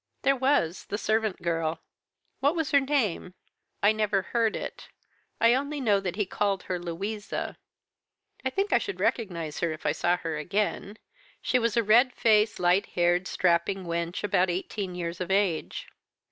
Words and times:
"'There 0.23 0.35
was, 0.35 0.85
the 0.85 0.97
servant 0.97 1.43
girl.' 1.43 1.79
"'What 2.39 2.55
was 2.55 2.71
her 2.71 2.79
name?' 2.79 3.35
"'I 3.83 3.91
never 3.91 4.21
heard 4.23 4.55
it. 4.55 4.87
I 5.39 5.53
only 5.53 5.79
know 5.79 5.99
that 5.99 6.15
he 6.15 6.25
called 6.25 6.63
her 6.63 6.79
Louisa. 6.79 7.59
I 8.43 8.49
think 8.49 8.73
I 8.73 8.79
should 8.79 8.99
recognise 8.99 9.59
her 9.59 9.71
if 9.71 9.85
I 9.85 9.91
saw 9.91 10.17
her 10.17 10.37
again. 10.37 10.97
She 11.39 11.59
was 11.59 11.77
a 11.77 11.83
red 11.83 12.13
faced, 12.13 12.59
light 12.59 12.87
haired, 12.87 13.27
strapping 13.27 13.85
wench, 13.85 14.23
about 14.23 14.49
eighteen 14.49 14.95
years 14.95 15.21
of 15.21 15.29
age.' 15.29 15.85